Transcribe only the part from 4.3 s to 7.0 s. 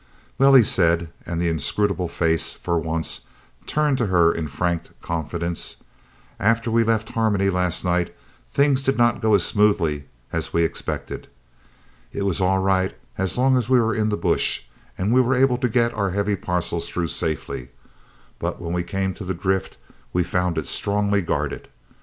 in frank confidence, "after we